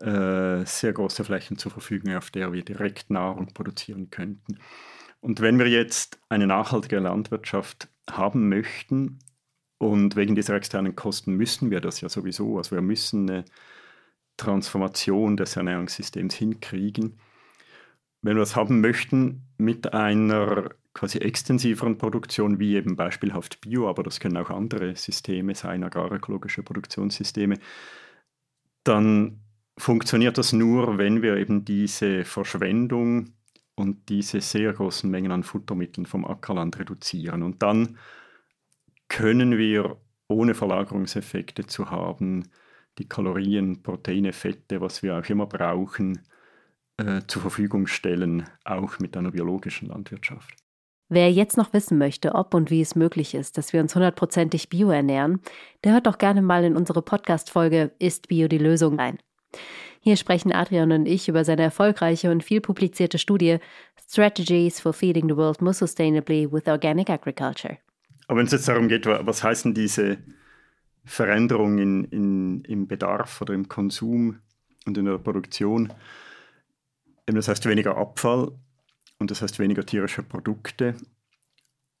äh, 0.00 0.64
sehr 0.64 0.92
große 0.92 1.24
Flächen 1.24 1.58
zur 1.58 1.72
Verfügung, 1.72 2.14
auf 2.14 2.30
der 2.30 2.52
wir 2.52 2.64
direkt 2.64 3.10
Nahrung 3.10 3.52
produzieren 3.54 4.10
könnten. 4.10 4.58
Und 5.20 5.40
wenn 5.40 5.58
wir 5.58 5.68
jetzt 5.68 6.18
eine 6.28 6.46
nachhaltige 6.46 6.98
Landwirtschaft 6.98 7.88
haben 8.10 8.48
möchten, 8.48 9.18
und 9.80 10.14
wegen 10.14 10.34
dieser 10.34 10.54
externen 10.54 10.94
Kosten 10.94 11.36
müssen 11.36 11.70
wir 11.70 11.80
das 11.80 12.02
ja 12.02 12.10
sowieso, 12.10 12.58
also 12.58 12.76
wir 12.76 12.82
müssen 12.82 13.30
eine 13.30 13.44
Transformation 14.36 15.38
des 15.38 15.56
Ernährungssystems 15.56 16.34
hinkriegen. 16.34 17.18
Wenn 18.20 18.36
wir 18.36 18.40
das 18.40 18.56
haben 18.56 18.82
möchten 18.82 19.48
mit 19.56 19.94
einer 19.94 20.68
quasi 20.92 21.18
extensiveren 21.18 21.96
Produktion, 21.96 22.58
wie 22.58 22.74
eben 22.74 22.94
beispielhaft 22.94 23.62
Bio, 23.62 23.88
aber 23.88 24.02
das 24.02 24.20
können 24.20 24.36
auch 24.36 24.50
andere 24.50 24.96
Systeme 24.96 25.54
sein, 25.54 25.82
agrarökologische 25.82 26.62
Produktionssysteme, 26.62 27.56
dann 28.84 29.40
funktioniert 29.76 30.38
das 30.38 30.52
nur, 30.52 30.98
wenn 30.98 31.22
wir 31.22 31.36
eben 31.36 31.64
diese 31.64 32.24
Verschwendung 32.24 33.32
und 33.74 34.08
diese 34.08 34.40
sehr 34.40 34.72
großen 34.72 35.10
Mengen 35.10 35.32
an 35.32 35.42
Futtermitteln 35.42 36.06
vom 36.06 36.24
Ackerland 36.24 36.78
reduzieren. 36.78 37.42
Und 37.42 37.62
dann 37.62 37.98
können 39.08 39.58
wir, 39.58 39.96
ohne 40.28 40.54
Verlagerungseffekte 40.54 41.66
zu 41.66 41.90
haben, 41.90 42.48
die 42.98 43.08
Kalorien, 43.08 43.82
Proteine, 43.82 44.32
Fette, 44.32 44.80
was 44.80 45.02
wir 45.02 45.18
auch 45.18 45.28
immer 45.28 45.46
brauchen, 45.46 46.20
äh, 46.98 47.22
zur 47.26 47.42
Verfügung 47.42 47.86
stellen, 47.86 48.44
auch 48.64 48.98
mit 48.98 49.16
einer 49.16 49.30
biologischen 49.30 49.88
Landwirtschaft. 49.88 50.54
Wer 51.08 51.32
jetzt 51.32 51.56
noch 51.56 51.72
wissen 51.72 51.98
möchte, 51.98 52.36
ob 52.36 52.54
und 52.54 52.70
wie 52.70 52.82
es 52.82 52.94
möglich 52.94 53.34
ist, 53.34 53.58
dass 53.58 53.72
wir 53.72 53.80
uns 53.80 53.96
hundertprozentig 53.96 54.68
bio 54.68 54.90
ernähren, 54.90 55.40
der 55.82 55.94
hört 55.94 56.06
doch 56.06 56.18
gerne 56.18 56.40
mal 56.40 56.62
in 56.62 56.76
unsere 56.76 57.02
Podcast-Folge 57.02 57.90
Ist 57.98 58.28
Bio 58.28 58.46
die 58.46 58.58
Lösung 58.58 59.00
rein. 59.00 59.18
Hier 60.00 60.16
sprechen 60.16 60.52
Adrian 60.52 60.92
und 60.92 61.06
ich 61.06 61.28
über 61.28 61.44
seine 61.44 61.62
erfolgreiche 61.62 62.30
und 62.30 62.42
viel 62.42 62.60
publizierte 62.60 63.18
Studie 63.18 63.58
Strategies 64.08 64.80
for 64.80 64.92
Feeding 64.92 65.28
the 65.28 65.36
World 65.36 65.60
More 65.60 65.74
Sustainably 65.74 66.50
with 66.50 66.66
Organic 66.66 67.10
Agriculture. 67.10 67.78
Aber 68.26 68.38
wenn 68.38 68.46
es 68.46 68.52
jetzt 68.52 68.68
darum 68.68 68.88
geht, 68.88 69.06
was 69.06 69.44
heißen 69.44 69.74
diese 69.74 70.18
Veränderungen 71.04 71.78
in, 71.78 72.04
in, 72.04 72.64
im 72.64 72.86
Bedarf 72.86 73.40
oder 73.42 73.54
im 73.54 73.68
Konsum 73.68 74.38
und 74.86 74.96
in 74.96 75.04
der 75.04 75.18
Produktion, 75.18 75.92
das 77.26 77.48
heißt 77.48 77.66
weniger 77.66 77.96
Abfall 77.96 78.52
und 79.18 79.30
das 79.30 79.42
heißt 79.42 79.58
weniger 79.58 79.84
tierische 79.84 80.22
Produkte. 80.22 80.94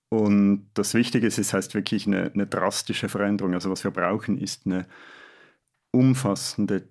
Und 0.08 0.68
das 0.74 0.94
Wichtige 0.94 1.26
ist, 1.26 1.38
es 1.38 1.52
heißt 1.52 1.74
wirklich 1.74 2.06
eine, 2.06 2.32
eine 2.32 2.46
drastische 2.46 3.08
Veränderung. 3.08 3.54
Also 3.54 3.70
was 3.70 3.84
wir 3.84 3.92
brauchen, 3.92 4.38
ist 4.38 4.66
eine 4.66 4.86
umfassende 5.92 6.88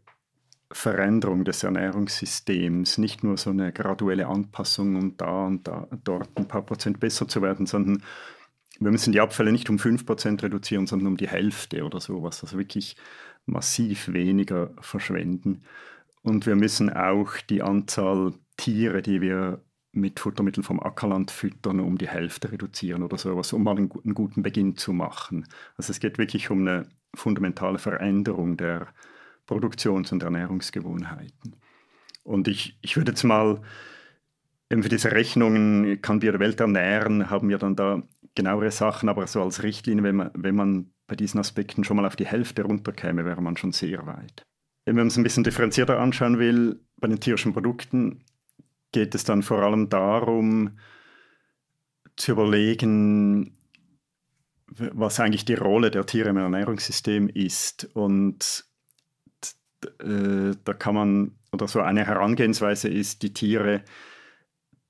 Veränderung 0.71 1.45
des 1.45 1.63
Ernährungssystems, 1.63 2.99
nicht 2.99 3.23
nur 3.23 3.37
so 3.37 3.49
eine 3.49 3.73
graduelle 3.73 4.27
Anpassung, 4.27 4.95
um 4.95 5.17
da 5.17 5.47
und 5.47 5.67
da, 5.67 5.87
dort 6.03 6.29
ein 6.35 6.47
paar 6.47 6.61
Prozent 6.61 6.99
besser 6.99 7.27
zu 7.27 7.41
werden, 7.41 7.65
sondern 7.65 8.03
wir 8.79 8.91
müssen 8.91 9.11
die 9.11 9.19
Abfälle 9.19 9.51
nicht 9.51 9.69
um 9.69 9.77
5% 9.77 10.43
reduzieren, 10.43 10.87
sondern 10.87 11.07
um 11.07 11.17
die 11.17 11.27
Hälfte 11.27 11.83
oder 11.83 11.99
sowas, 11.99 12.43
also 12.43 12.57
wirklich 12.57 12.95
massiv 13.45 14.13
weniger 14.13 14.71
verschwenden. 14.79 15.63
Und 16.21 16.45
wir 16.45 16.55
müssen 16.55 16.91
auch 16.91 17.37
die 17.49 17.61
Anzahl 17.61 18.33
Tiere, 18.57 19.01
die 19.01 19.21
wir 19.21 19.61
mit 19.91 20.19
Futtermitteln 20.19 20.63
vom 20.63 20.79
Ackerland 20.79 21.31
füttern, 21.31 21.79
um 21.79 21.97
die 21.97 22.07
Hälfte 22.07 22.51
reduzieren 22.51 23.03
oder 23.03 23.17
sowas, 23.17 23.53
um 23.53 23.63
mal 23.63 23.75
einen, 23.75 23.91
einen 24.03 24.13
guten 24.13 24.43
Beginn 24.43 24.77
zu 24.77 24.93
machen. 24.93 25.47
Also 25.77 25.91
es 25.91 25.99
geht 25.99 26.17
wirklich 26.17 26.51
um 26.51 26.61
eine 26.61 26.87
fundamentale 27.15 27.79
Veränderung 27.79 28.55
der 28.55 28.87
Produktions- 29.49 30.11
und 30.11 30.21
Ernährungsgewohnheiten. 30.21 31.55
Und 32.21 32.47
ich, 32.47 32.77
ich 32.81 32.95
würde 32.97 33.13
jetzt 33.13 33.23
mal, 33.23 33.61
eben 34.69 34.83
für 34.83 34.89
diese 34.89 35.11
Rechnungen, 35.11 36.03
kann 36.03 36.21
wir 36.21 36.39
Welt 36.39 36.59
ernähren, 36.59 37.31
haben 37.31 37.49
wir 37.49 37.57
dann 37.57 37.75
da 37.75 38.03
genauere 38.35 38.69
Sachen, 38.69 39.09
aber 39.09 39.25
so 39.25 39.41
als 39.41 39.63
Richtlinie, 39.63 40.03
wenn 40.03 40.15
man, 40.17 40.31
wenn 40.35 40.55
man 40.55 40.91
bei 41.07 41.15
diesen 41.15 41.39
Aspekten 41.39 41.83
schon 41.83 41.97
mal 41.97 42.05
auf 42.05 42.15
die 42.15 42.27
Hälfte 42.27 42.61
runterkäme, 42.61 43.25
wäre 43.25 43.41
man 43.41 43.57
schon 43.57 43.71
sehr 43.71 44.05
weit. 44.05 44.43
Wenn 44.85 44.95
man 44.95 45.07
es 45.07 45.17
ein 45.17 45.23
bisschen 45.23 45.43
differenzierter 45.43 45.99
anschauen 45.99 46.37
will, 46.37 46.79
bei 46.97 47.07
den 47.07 47.19
tierischen 47.19 47.53
Produkten 47.53 48.23
geht 48.91 49.15
es 49.15 49.23
dann 49.23 49.41
vor 49.41 49.63
allem 49.63 49.89
darum, 49.89 50.77
zu 52.15 52.33
überlegen, 52.33 53.57
was 54.67 55.19
eigentlich 55.19 55.45
die 55.45 55.55
Rolle 55.55 55.89
der 55.89 56.05
Tiere 56.05 56.29
im 56.29 56.37
Ernährungssystem 56.37 57.29
ist. 57.29 57.89
Und 57.95 58.68
äh, 60.01 60.55
da 60.63 60.73
kann 60.73 60.95
man, 60.95 61.31
oder 61.51 61.67
so 61.67 61.81
eine 61.81 62.05
Herangehensweise 62.05 62.89
ist, 62.89 63.23
die 63.23 63.33
Tiere 63.33 63.83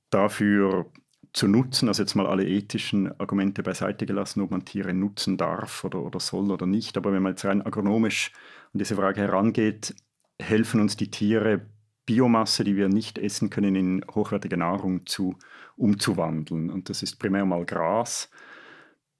dafür 0.09 0.91
zu 1.33 1.47
nutzen, 1.47 1.87
also 1.87 2.01
jetzt 2.01 2.15
mal 2.15 2.25
alle 2.25 2.47
ethischen 2.47 3.19
Argumente 3.19 3.61
beiseite 3.61 4.05
gelassen, 4.05 4.41
ob 4.41 4.51
man 4.51 4.65
Tiere 4.65 4.93
nutzen 4.93 5.37
darf 5.37 5.83
oder, 5.83 6.01
oder 6.01 6.19
soll 6.19 6.51
oder 6.51 6.65
nicht. 6.65 6.97
Aber 6.97 7.13
wenn 7.13 7.21
man 7.21 7.33
jetzt 7.33 7.45
rein 7.45 7.61
agronomisch 7.61 8.31
an 8.73 8.79
diese 8.79 8.95
Frage 8.95 9.21
herangeht, 9.21 9.95
helfen 10.41 10.81
uns 10.81 10.97
die 10.97 11.11
Tiere, 11.11 11.61
Biomasse, 12.05 12.63
die 12.63 12.75
wir 12.75 12.89
nicht 12.89 13.19
essen 13.19 13.51
können, 13.51 13.75
in 13.75 14.05
hochwertige 14.15 14.57
Nahrung 14.57 15.05
zu, 15.05 15.37
umzuwandeln. 15.75 16.71
Und 16.71 16.89
das 16.89 17.03
ist 17.03 17.17
primär 17.17 17.45
mal 17.45 17.65
Gras, 17.65 18.31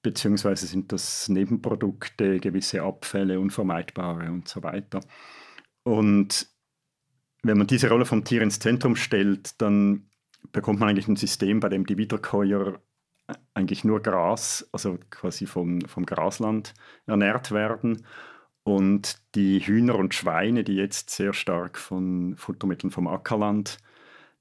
beziehungsweise 0.01 0.65
sind 0.65 0.91
das 0.91 1.29
Nebenprodukte, 1.29 2.39
gewisse 2.39 2.81
Abfälle, 2.81 3.39
unvermeidbare 3.39 4.31
und 4.31 4.47
so 4.47 4.63
weiter. 4.63 5.01
Und 5.89 6.47
wenn 7.41 7.57
man 7.57 7.65
diese 7.65 7.89
Rolle 7.89 8.05
vom 8.05 8.23
Tier 8.23 8.43
ins 8.43 8.59
Zentrum 8.59 8.95
stellt, 8.95 9.59
dann 9.59 10.07
bekommt 10.51 10.79
man 10.79 10.89
eigentlich 10.89 11.07
ein 11.07 11.15
System, 11.15 11.59
bei 11.59 11.69
dem 11.69 11.87
die 11.87 11.97
Wiederkäuer 11.97 12.79
eigentlich 13.55 13.83
nur 13.83 13.99
Gras, 13.99 14.69
also 14.71 14.99
quasi 15.09 15.47
vom, 15.47 15.81
vom 15.81 16.05
Grasland 16.05 16.75
ernährt 17.07 17.49
werden. 17.49 18.05
Und 18.61 19.19
die 19.33 19.61
Hühner 19.61 19.95
und 19.95 20.13
Schweine, 20.13 20.63
die 20.63 20.75
jetzt 20.75 21.09
sehr 21.09 21.33
stark 21.33 21.79
von 21.79 22.37
Futtermitteln 22.37 22.91
vom 22.91 23.07
Ackerland 23.07 23.79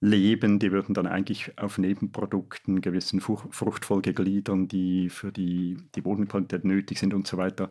leben, 0.00 0.58
die 0.58 0.70
würden 0.70 0.92
dann 0.92 1.06
eigentlich 1.06 1.58
auf 1.58 1.78
Nebenprodukten, 1.78 2.82
gewissen 2.82 3.22
Fruchtfolgegliedern, 3.22 4.68
die 4.68 5.08
für 5.08 5.32
die, 5.32 5.78
die 5.94 6.02
Bodenqualität 6.02 6.66
nötig 6.66 6.98
sind 6.98 7.14
und 7.14 7.26
so 7.26 7.38
weiter, 7.38 7.70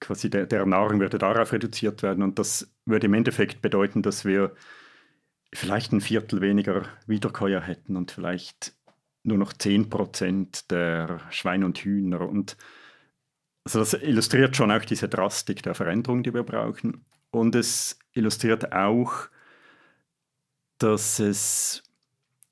quasi 0.00 0.30
der, 0.30 0.46
der 0.46 0.66
Nahrung 0.66 1.00
würde 1.00 1.18
darauf 1.18 1.52
reduziert 1.52 2.02
werden. 2.02 2.22
Und 2.22 2.38
das 2.38 2.72
würde 2.86 3.06
im 3.06 3.14
Endeffekt 3.14 3.62
bedeuten, 3.62 4.02
dass 4.02 4.24
wir 4.24 4.54
vielleicht 5.52 5.92
ein 5.92 6.00
Viertel 6.00 6.40
weniger 6.40 6.84
Wiederkäuer 7.06 7.60
hätten 7.60 7.96
und 7.96 8.10
vielleicht 8.10 8.74
nur 9.22 9.38
noch 9.38 9.52
10 9.52 9.90
Prozent 9.90 10.70
der 10.70 11.20
Schweine 11.30 11.66
und 11.66 11.78
Hühner. 11.78 12.22
Und 12.22 12.56
also 13.64 13.80
das 13.80 13.94
illustriert 13.94 14.56
schon 14.56 14.70
auch 14.70 14.84
diese 14.84 15.08
Drastik 15.08 15.62
der 15.62 15.74
Veränderung, 15.74 16.22
die 16.22 16.32
wir 16.32 16.42
brauchen. 16.42 17.04
Und 17.30 17.54
es 17.54 17.98
illustriert 18.12 18.72
auch, 18.72 19.28
dass 20.78 21.18
es 21.18 21.82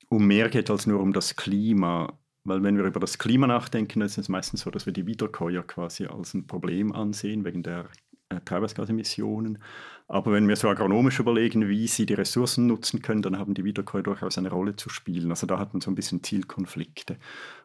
um 0.09 0.25
mehr 0.27 0.49
geht 0.49 0.69
als 0.69 0.85
nur 0.85 0.99
um 0.99 1.13
das 1.13 1.35
Klima. 1.35 2.18
Weil 2.49 2.63
wenn 2.63 2.77
wir 2.77 2.85
über 2.85 2.99
das 2.99 3.17
Klima 3.17 3.47
nachdenken, 3.47 4.01
ist 4.01 4.17
es 4.17 4.27
meistens 4.27 4.61
so, 4.61 4.71
dass 4.71 4.85
wir 4.85 4.93
die 4.93 5.05
Wiederkäuer 5.05 5.63
quasi 5.63 6.07
als 6.07 6.33
ein 6.33 6.47
Problem 6.47 6.91
ansehen, 6.91 7.45
wegen 7.45 7.63
der 7.63 7.85
äh, 8.29 8.39
Treibhausgasemissionen. 8.43 9.59
Aber 10.07 10.31
wenn 10.31 10.47
wir 10.47 10.55
so 10.55 10.67
agronomisch 10.67 11.19
überlegen, 11.19 11.69
wie 11.69 11.87
sie 11.87 12.07
die 12.07 12.15
Ressourcen 12.15 12.65
nutzen 12.65 13.01
können, 13.03 13.21
dann 13.21 13.37
haben 13.37 13.53
die 13.53 13.63
Wiederkäuer 13.63 14.01
durchaus 14.01 14.39
eine 14.39 14.49
Rolle 14.49 14.75
zu 14.75 14.89
spielen. 14.89 15.29
Also 15.29 15.45
da 15.45 15.59
hat 15.59 15.73
man 15.73 15.81
so 15.81 15.91
ein 15.91 15.95
bisschen 15.95 16.23
Zielkonflikte. 16.23 17.17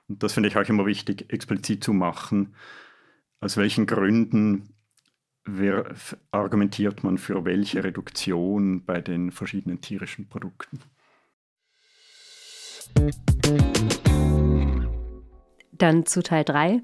Und 0.09 0.23
das 0.23 0.35
finde 0.35 0.51
ich 0.51 0.57
auch 0.59 0.69
immer 0.69 0.85
wichtig, 0.85 1.33
explizit 1.33 1.83
zu 1.83 1.95
machen, 1.95 2.55
aus 3.41 3.57
welchen 3.57 3.87
Gründen 3.87 4.75
wer, 5.45 5.95
argumentiert 6.31 7.05
man 7.05 7.19
für 7.19 7.45
welche 7.45 7.83
Reduktion 7.83 8.85
bei 8.85 9.01
den 9.01 9.33
verschiedenen 9.33 9.81
tierischen 9.81 10.29
Produkten. 10.29 10.81
Dann 15.79 16.07
zu 16.07 16.23
Teil 16.23 16.45
3. 16.45 16.83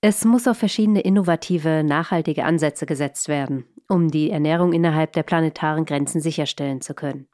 Es 0.00 0.24
muss 0.24 0.46
auf 0.46 0.58
verschiedene 0.58 1.00
innovative, 1.00 1.82
nachhaltige 1.82 2.44
Ansätze 2.44 2.86
gesetzt 2.86 3.28
werden, 3.28 3.64
um 3.88 4.10
die 4.10 4.30
Ernährung 4.30 4.72
innerhalb 4.72 5.12
der 5.12 5.24
planetaren 5.24 5.84
Grenzen 5.84 6.20
sicherstellen 6.20 6.80
zu 6.80 6.94
können. 6.94 7.26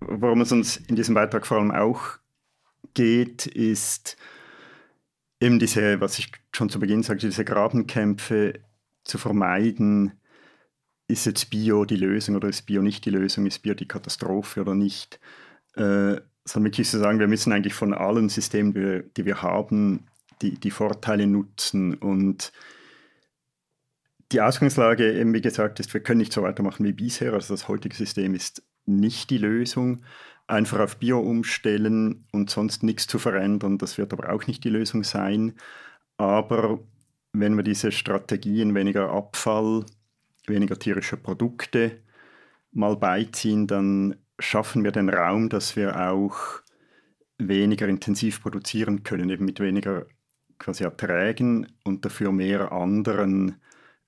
Worum 0.00 0.42
es 0.42 0.52
uns 0.52 0.76
in 0.76 0.96
diesem 0.96 1.14
Beitrag 1.14 1.46
vor 1.46 1.58
allem 1.58 1.70
auch 1.70 2.18
geht, 2.92 3.46
ist 3.46 4.16
eben 5.40 5.58
diese, 5.58 6.00
was 6.00 6.18
ich 6.18 6.32
schon 6.52 6.68
zu 6.68 6.78
Beginn 6.78 7.02
sagte, 7.02 7.26
diese 7.26 7.44
Grabenkämpfe 7.44 8.60
zu 9.04 9.18
vermeiden, 9.18 10.12
ist 11.08 11.26
jetzt 11.26 11.50
Bio 11.50 11.84
die 11.84 11.96
Lösung 11.96 12.36
oder 12.36 12.48
ist 12.48 12.62
Bio 12.62 12.82
nicht 12.82 13.04
die 13.04 13.10
Lösung, 13.10 13.46
ist 13.46 13.60
Bio 13.60 13.74
die 13.74 13.88
Katastrophe 13.88 14.60
oder 14.62 14.74
nicht, 14.74 15.20
äh, 15.76 16.16
sondern 16.44 16.72
wirklich 16.72 16.88
zu 16.88 16.98
sagen, 16.98 17.18
wir 17.18 17.28
müssen 17.28 17.52
eigentlich 17.52 17.74
von 17.74 17.94
allen 17.94 18.28
Systemen, 18.28 18.74
die 18.74 18.80
wir, 18.80 19.02
die 19.02 19.24
wir 19.24 19.42
haben, 19.42 20.06
die, 20.42 20.58
die 20.58 20.70
Vorteile 20.70 21.26
nutzen 21.26 21.94
und 21.94 22.52
die 24.32 24.40
Ausgangslage, 24.40 25.12
eben 25.12 25.32
wie 25.32 25.40
gesagt, 25.40 25.80
ist, 25.80 25.94
wir 25.94 26.02
können 26.02 26.18
nicht 26.18 26.32
so 26.32 26.42
weitermachen 26.42 26.84
wie 26.84 26.92
bisher. 26.92 27.32
Also 27.34 27.54
das 27.54 27.68
heutige 27.68 27.94
System 27.94 28.34
ist 28.34 28.62
nicht 28.86 29.30
die 29.30 29.38
Lösung. 29.38 30.04
Einfach 30.46 30.80
auf 30.80 30.98
Bio 30.98 31.20
umstellen 31.20 32.26
und 32.32 32.50
sonst 32.50 32.82
nichts 32.82 33.06
zu 33.06 33.18
verändern, 33.18 33.78
das 33.78 33.96
wird 33.96 34.12
aber 34.12 34.30
auch 34.30 34.46
nicht 34.46 34.64
die 34.64 34.70
Lösung 34.70 35.04
sein. 35.04 35.54
Aber 36.18 36.80
wenn 37.32 37.56
wir 37.56 37.62
diese 37.62 37.92
Strategien 37.92 38.74
weniger 38.74 39.10
Abfall, 39.10 39.86
weniger 40.46 40.78
tierische 40.78 41.16
Produkte 41.16 42.02
mal 42.72 42.96
beiziehen, 42.96 43.66
dann 43.66 44.16
schaffen 44.38 44.84
wir 44.84 44.92
den 44.92 45.08
Raum, 45.08 45.48
dass 45.48 45.76
wir 45.76 46.10
auch 46.10 46.62
weniger 47.38 47.88
intensiv 47.88 48.42
produzieren 48.42 49.02
können, 49.02 49.30
eben 49.30 49.44
mit 49.44 49.60
weniger 49.60 50.06
quasi 50.58 50.84
Erträgen 50.84 51.72
und 51.84 52.04
dafür 52.04 52.32
mehr 52.32 52.72
anderen 52.72 53.60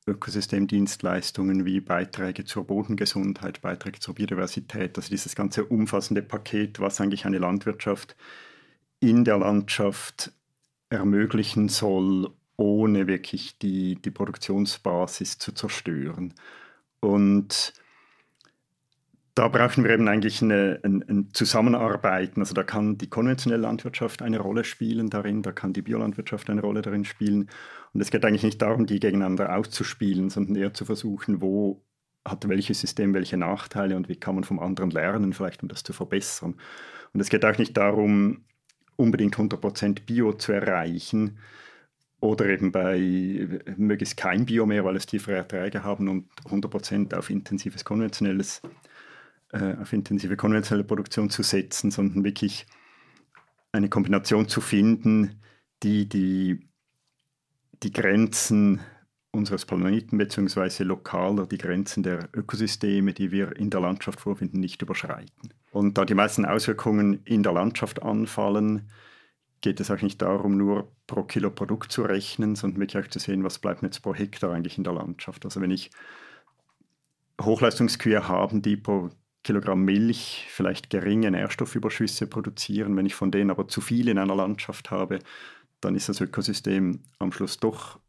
Ökosystemdienstleistungen 0.07 1.65
wie 1.65 1.81
Beiträge 1.81 2.45
zur 2.45 2.65
Bodengesundheit, 2.65 3.61
Beiträge 3.61 3.99
zur 3.99 4.15
Biodiversität, 4.15 4.97
also 4.97 5.09
dieses 5.11 5.35
ganze 5.35 5.65
umfassende 5.65 6.23
Paket, 6.23 6.79
was 6.79 7.01
eigentlich 7.01 7.27
eine 7.27 7.39
Landwirtschaft 7.39 8.17
in 9.01 9.25
der 9.25 9.39
Landschaft 9.39 10.33
ermöglichen 10.91 11.69
soll, 11.69 12.31
ohne 12.57 13.09
wirklich 13.09 13.59
die, 13.59 13.97
die 13.97 14.11
Produktionsbasis 14.13 15.39
zu 15.39 15.53
zerstören. 15.53 16.35
Und 17.01 17.75
da 19.37 19.49
brauchen 19.49 19.85
wir 19.85 19.91
eben 19.91 20.09
eigentlich 20.09 20.41
eine, 20.41 20.81
ein, 20.83 21.05
ein, 21.09 21.29
Zusammenarbeiten. 21.35 22.41
Also 22.41 22.55
da 22.55 22.63
kann 22.63 22.97
die 22.97 23.11
konventionelle 23.11 23.61
Landwirtschaft 23.61 24.23
eine 24.23 24.39
Rolle 24.39 24.65
spielen 24.65 25.11
darin, 25.11 25.43
da 25.43 25.53
kann 25.53 25.75
die 25.75 25.83
Biolandwirtschaft 25.83 26.49
eine 26.49 26.63
Rolle 26.63 26.81
darin 26.81 27.05
spielen. 27.05 27.51
Und 27.93 28.01
es 28.01 28.11
geht 28.11 28.25
eigentlich 28.25 28.45
nicht 28.45 28.63
darum, 28.63 28.87
die 28.87 28.99
gegeneinander 28.99 29.55
auszuspielen, 29.55 30.31
sondern 30.31 30.57
eher 30.57 30.73
zu 30.73 30.87
versuchen, 30.87 31.43
wo 31.43 31.85
hat 32.27 32.49
welches 32.49 32.81
System 32.81 33.13
welche 33.13 33.37
Nachteile 33.37 33.97
und 33.97 34.09
wie 34.09 34.17
kann 34.17 34.37
man 34.37 34.45
vom 34.45 34.59
anderen 34.59 34.91
lernen, 34.91 35.35
vielleicht 35.35 35.63
um 35.63 35.69
das 35.69 35.83
zu 35.83 35.93
verbessern. 35.93 36.55
Und 37.13 37.21
es 37.21 37.29
geht 37.29 37.45
auch 37.45 37.59
nicht 37.59 37.77
darum, 37.77 38.47
unbedingt 38.97 39.37
100% 39.37 40.07
Bio 40.07 40.33
zu 40.33 40.53
erreichen 40.53 41.39
oder 42.21 42.47
eben 42.47 42.73
bei 42.73 42.99
möglichst 43.77 44.17
kein 44.17 44.47
Bio 44.47 44.65
mehr, 44.65 44.87
weil 44.87 44.97
es 44.97 45.05
tiefere 45.05 45.37
Erträge 45.37 45.85
haben 45.85 46.09
und 46.09 46.31
100% 46.47 47.15
auf 47.15 47.29
intensives 47.29 47.85
konventionelles 47.85 48.63
äh, 49.53 49.75
auf 49.77 49.93
intensive 49.93 50.37
konventionelle 50.37 50.85
Produktion 50.85 51.31
zu 51.31 51.43
setzen, 51.43 51.91
sondern 51.91 52.25
wirklich 52.25 52.67
eine 53.73 53.89
Kombination 53.89 54.49
zu 54.49 54.61
finden, 54.61 55.41
die 55.83 56.09
die, 56.09 56.69
die 57.83 57.93
Grenzen 57.93 58.81
unseres 59.31 59.67
Planeten 59.67 60.19
bzw. 60.19 60.83
lokaler 60.83 61.47
die 61.47 61.59
Grenzen 61.59 62.03
der 62.03 62.29
Ökosysteme, 62.35 63.13
die 63.13 63.31
wir 63.31 63.55
in 63.57 63.71
der 63.71 63.81
Landschaft 63.81 64.21
vorfinden, 64.21 64.61
nicht 64.61 64.83
überschreiten. 64.83 65.53
Und 65.71 65.99
da 65.99 66.05
die 66.05 66.15
meisten 66.15 66.47
Auswirkungen 66.47 67.21
in 67.25 67.43
der 67.43 67.53
Landschaft 67.53 68.03
anfallen, 68.03 68.91
geht 69.61 69.81
es 69.81 69.91
auch 69.91 70.01
nicht 70.01 70.23
darum, 70.23 70.57
nur 70.57 70.91
pro 71.07 71.23
Kilo 71.23 71.51
Produkt 71.51 71.93
zu 71.93 72.03
rechnen, 72.03 72.57
sondern 72.57 72.81
wirklich 72.81 73.05
auch 73.05 73.09
zu 73.09 73.19
sehen, 73.19 73.45
was 73.45 73.59
bleibt 73.59 73.83
jetzt 73.83 74.01
pro 74.01 74.15
Hektar 74.15 74.53
eigentlich 74.53 74.79
in 74.79 74.85
der 74.85 74.95
Landschaft. 74.95 75.45
Also 75.45 75.61
wenn 75.61 75.71
ich 75.71 75.91
Hochleistungskühe 77.41 78.27
habe, 78.29 78.61
die 78.61 78.77
pro 78.77 79.11
Kilogramm 79.47 79.85
Milch 79.85 80.45
vielleicht 80.49 80.91
geringe 80.91 81.31
Nährstoffüberschüsse 81.31 82.27
produzieren. 82.27 82.97
Wenn 82.97 83.07
ich 83.07 83.15
von 83.15 83.31
denen 83.31 83.53
aber 83.53 83.69
zu 83.69 83.81
viel 83.81 84.09
in 84.09 84.19
einer 84.19 84.35
Landschaft 84.35 84.91
habe, 84.91 85.21
dann 85.81 85.95
ist 85.95 86.09
das 86.09 86.21
Ökosystem 86.21 87.05
am 87.21 87.31
Schluss 87.31 87.61
doch 87.61 88.01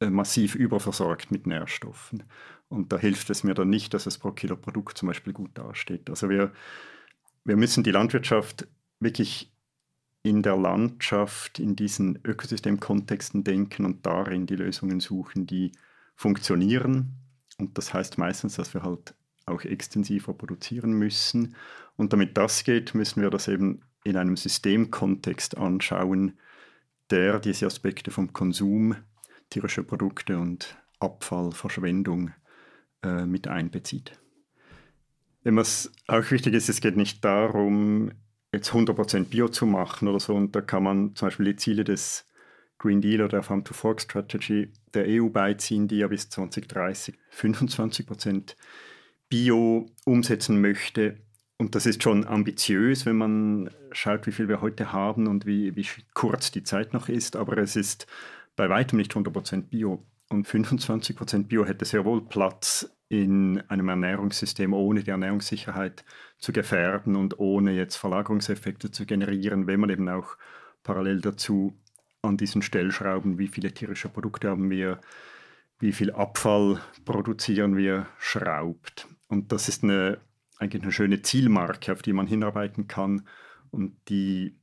äh, 0.00 0.10
massiv 0.10 0.54
überversorgt 0.54 1.30
mit 1.30 1.46
Nährstoffen. 1.46 2.24
Und 2.68 2.92
da 2.92 2.98
hilft 2.98 3.30
es 3.30 3.42
mir 3.42 3.54
dann 3.54 3.70
nicht, 3.70 3.94
dass 3.94 4.04
es 4.04 4.18
pro 4.18 4.32
Kilo 4.32 4.54
Produkt 4.54 4.98
zum 4.98 5.08
Beispiel 5.08 5.32
gut 5.32 5.56
dasteht. 5.56 6.10
Also 6.10 6.28
wir, 6.28 6.52
wir 7.44 7.56
müssen 7.56 7.82
die 7.82 7.92
Landwirtschaft 7.92 8.68
wirklich 9.00 9.50
in 10.22 10.42
der 10.42 10.58
Landschaft, 10.58 11.58
in 11.58 11.74
diesen 11.74 12.18
Ökosystemkontexten 12.22 13.44
denken 13.44 13.86
und 13.86 14.04
darin 14.04 14.44
die 14.44 14.56
Lösungen 14.56 15.00
suchen, 15.00 15.46
die 15.46 15.72
funktionieren. 16.16 17.14
Und 17.56 17.78
das 17.78 17.94
heißt 17.94 18.18
meistens, 18.18 18.56
dass 18.56 18.74
wir 18.74 18.82
halt 18.82 19.14
auch 19.46 19.62
extensiver 19.62 20.34
produzieren 20.34 20.92
müssen. 20.92 21.54
Und 21.96 22.12
damit 22.12 22.36
das 22.36 22.64
geht, 22.64 22.94
müssen 22.94 23.22
wir 23.22 23.30
das 23.30 23.48
eben 23.48 23.82
in 24.04 24.16
einem 24.16 24.36
Systemkontext 24.36 25.56
anschauen, 25.56 26.38
der 27.10 27.38
diese 27.38 27.66
Aspekte 27.66 28.10
vom 28.10 28.32
Konsum, 28.32 28.96
tierische 29.50 29.84
Produkte 29.84 30.38
und 30.38 30.76
Abfall, 30.98 31.52
Verschwendung 31.52 32.32
äh, 33.02 33.24
mit 33.26 33.48
einbezieht. 33.48 34.18
Was 35.44 35.92
auch 36.08 36.28
wichtig 36.32 36.54
ist, 36.54 36.68
es 36.68 36.80
geht 36.80 36.96
nicht 36.96 37.24
darum, 37.24 38.10
jetzt 38.52 38.72
100% 38.72 39.24
Bio 39.24 39.48
zu 39.48 39.64
machen 39.64 40.08
oder 40.08 40.18
so. 40.18 40.34
Und 40.34 40.56
da 40.56 40.60
kann 40.60 40.82
man 40.82 41.14
zum 41.14 41.26
Beispiel 41.26 41.46
die 41.46 41.56
Ziele 41.56 41.84
des 41.84 42.26
Green 42.78 43.00
Deal 43.00 43.20
oder 43.20 43.28
der 43.28 43.42
Farm 43.44 43.64
to 43.64 43.72
Fork 43.72 44.00
Strategy 44.00 44.72
der 44.92 45.04
EU 45.06 45.28
beiziehen, 45.28 45.86
die 45.86 45.98
ja 45.98 46.08
bis 46.08 46.28
2030 46.30 47.16
25% 47.32 48.56
Bio 49.28 49.86
umsetzen 50.04 50.60
möchte. 50.60 51.18
Und 51.58 51.74
das 51.74 51.86
ist 51.86 52.02
schon 52.02 52.26
ambitiös, 52.26 53.06
wenn 53.06 53.16
man 53.16 53.70
schaut, 53.92 54.26
wie 54.26 54.32
viel 54.32 54.48
wir 54.48 54.60
heute 54.60 54.92
haben 54.92 55.26
und 55.26 55.46
wie, 55.46 55.74
wie 55.74 55.86
kurz 56.14 56.50
die 56.50 56.62
Zeit 56.62 56.92
noch 56.92 57.08
ist. 57.08 57.36
Aber 57.36 57.56
es 57.58 57.76
ist 57.76 58.06
bei 58.56 58.68
weitem 58.68 58.98
nicht 58.98 59.12
100% 59.12 59.62
Bio. 59.62 60.04
Und 60.28 60.46
25% 60.46 61.44
Bio 61.44 61.64
hätte 61.64 61.84
sehr 61.84 62.04
wohl 62.04 62.26
Platz 62.26 62.90
in 63.08 63.62
einem 63.68 63.88
Ernährungssystem, 63.88 64.72
ohne 64.72 65.04
die 65.04 65.10
Ernährungssicherheit 65.10 66.04
zu 66.38 66.52
gefährden 66.52 67.14
und 67.14 67.38
ohne 67.38 67.72
jetzt 67.72 67.96
Verlagerungseffekte 67.96 68.90
zu 68.90 69.06
generieren, 69.06 69.66
wenn 69.66 69.80
man 69.80 69.90
eben 69.90 70.08
auch 70.08 70.36
parallel 70.82 71.20
dazu 71.20 71.78
an 72.22 72.36
diesen 72.36 72.62
Stellschrauben, 72.62 73.38
wie 73.38 73.48
viele 73.48 73.72
tierische 73.72 74.08
Produkte 74.08 74.48
haben 74.48 74.70
wir, 74.70 75.00
wie 75.78 75.92
viel 75.92 76.10
Abfall 76.10 76.80
produzieren 77.04 77.76
wir, 77.76 78.06
schraubt. 78.18 79.06
Und 79.28 79.52
das 79.52 79.68
ist 79.68 79.82
eine, 79.84 80.18
eigentlich 80.58 80.82
eine 80.82 80.92
schöne 80.92 81.22
Zielmarke, 81.22 81.92
auf 81.92 82.02
die 82.02 82.12
man 82.12 82.26
hinarbeiten 82.26 82.88
kann 82.88 83.26
und 83.70 83.96
die 84.08 84.58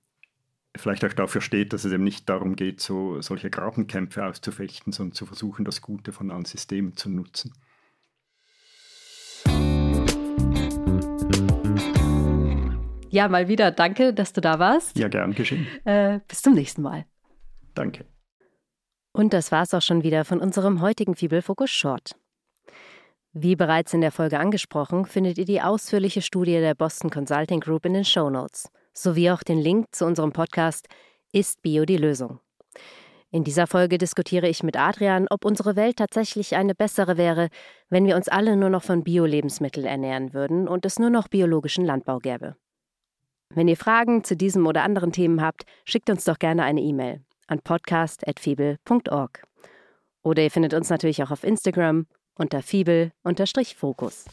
vielleicht 0.76 1.06
auch 1.06 1.14
dafür 1.14 1.42
steht, 1.42 1.74
dass 1.74 1.86
es 1.86 1.92
eben 1.92 2.04
nicht 2.04 2.28
darum 2.30 2.56
geht, 2.56 2.82
so 2.82 3.22
solche 3.22 3.50
Grabenkämpfe 3.50 4.26
auszufechten, 4.26 4.92
sondern 4.92 5.14
zu 5.14 5.26
versuchen, 5.26 5.66
das 5.66 5.82
Gute 5.82 6.12
von 6.12 6.32
allen 6.32 6.46
Systemen 6.46 6.96
zu 6.96 7.10
nutzen. 7.10 7.54
Ja, 13.10 13.28
mal 13.28 13.48
wieder 13.48 13.70
danke, 13.70 14.12
dass 14.12 14.34
du 14.34 14.42
da 14.42 14.58
warst. 14.58 14.98
Ja, 14.98 15.08
gern 15.08 15.36
geschehen. 15.36 15.68
Äh, 15.86 16.20
bis 16.28 16.42
zum 16.42 16.56
nächsten 16.56 16.82
Mal. 16.82 17.06
Danke. 17.76 18.06
Und 19.12 19.34
das 19.34 19.52
war's 19.52 19.76
auch 19.76 19.84
schon 19.84 20.02
wieder 20.02 20.26
von 20.26 20.40
unserem 20.40 20.82
heutigen 20.82 21.16
Fibelfokus 21.16 21.70
Short. 21.70 22.16
Wie 23.36 23.56
bereits 23.56 23.96
in 23.96 24.02
der 24.02 24.12
Folge 24.12 24.40
angesprochen, 24.40 25.06
findet 25.06 25.40
ihr 25.40 25.46
die 25.46 25.60
ausführliche 25.60 26.22
Studie 26.22 26.60
der 26.60 26.76
Boston 26.76 27.10
Consulting 27.10 27.62
Group 27.62 27.84
in 27.84 27.96
den 27.96 28.06
Show 28.06 28.30
Notes, 28.30 28.70
sowie 28.94 29.32
auch 29.32 29.42
den 29.42 29.58
Link 29.58 29.88
zu 29.96 30.06
unserem 30.06 30.34
Podcast 30.34 30.88
Ist 31.32 31.64
Bio 31.64 31.86
die 31.86 31.98
Lösung? 31.98 32.40
In 33.32 33.44
dieser 33.44 33.66
Folge 33.66 33.98
diskutiere 33.98 34.48
ich 34.48 34.62
mit 34.62 34.78
Adrian, 34.78 35.26
ob 35.32 35.46
unsere 35.46 35.76
Welt 35.76 35.98
tatsächlich 35.98 36.56
eine 36.56 36.76
bessere 36.76 37.18
wäre, 37.18 37.50
wenn 37.90 38.06
wir 38.06 38.16
uns 38.16 38.30
alle 38.30 38.56
nur 38.56 38.70
noch 38.70 38.84
von 38.84 39.04
Bio-Lebensmitteln 39.04 39.88
ernähren 39.88 40.36
würden 40.36 40.68
und 40.68 40.86
es 40.86 41.00
nur 41.00 41.10
noch 41.10 41.28
biologischen 41.28 41.86
Landbau 41.86 42.20
gäbe. 42.20 42.56
Wenn 43.50 43.68
ihr 43.68 43.78
Fragen 43.78 44.24
zu 44.24 44.38
diesem 44.38 44.68
oder 44.68 44.84
anderen 44.84 45.12
Themen 45.12 45.42
habt, 45.42 45.64
schickt 45.86 46.12
uns 46.12 46.24
doch 46.24 46.38
gerne 46.38 46.66
eine 46.66 46.82
E-Mail 46.82 47.24
an 47.48 47.62
podcast.fibel.org. 47.62 49.42
Oder 50.22 50.44
ihr 50.44 50.52
findet 50.52 50.76
uns 50.76 50.92
natürlich 50.92 51.24
auch 51.24 51.32
auf 51.32 51.44
Instagram 51.44 52.06
unter 52.38 52.62
Fibel-Fokus. 52.62 54.26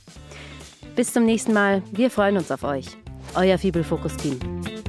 Bis 0.96 1.12
zum 1.12 1.24
nächsten 1.24 1.52
Mal, 1.52 1.82
wir 1.92 2.10
freuen 2.10 2.36
uns 2.36 2.50
auf 2.50 2.64
euch. 2.64 2.86
Euer 3.34 3.58
Fibel-Fokus-Team. 3.58 4.79